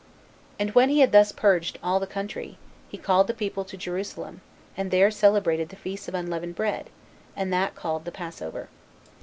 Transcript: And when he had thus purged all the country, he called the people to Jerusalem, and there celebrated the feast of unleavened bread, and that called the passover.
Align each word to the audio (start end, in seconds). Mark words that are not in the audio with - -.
And 0.57 0.71
when 0.73 0.89
he 0.89 1.01
had 1.01 1.11
thus 1.11 1.31
purged 1.31 1.77
all 1.83 1.99
the 1.99 2.07
country, 2.07 2.57
he 2.89 2.97
called 2.97 3.27
the 3.27 3.35
people 3.35 3.63
to 3.65 3.77
Jerusalem, 3.77 4.41
and 4.75 4.89
there 4.89 5.11
celebrated 5.11 5.69
the 5.69 5.75
feast 5.75 6.07
of 6.07 6.15
unleavened 6.15 6.55
bread, 6.55 6.89
and 7.35 7.53
that 7.53 7.75
called 7.75 8.05
the 8.05 8.11
passover. 8.11 8.67